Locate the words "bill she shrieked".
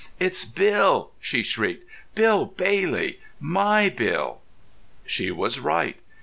0.45-1.87